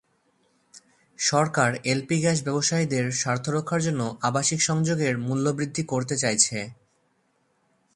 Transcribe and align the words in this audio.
সরকার 1.19 1.71
LP 1.83 2.17
gas 2.21 2.39
ব্যবসায়ীদের 2.43 3.05
স্বার্থ 3.11 3.45
রক্ষার 3.49 3.81
জন্য 3.81 4.01
আবাসিক 4.21 4.59
সংযোগের 4.61 5.13
মূল্যবৃদ্ধি 5.19 5.83
করতে 5.83 6.15
চাইছে। 6.17 6.57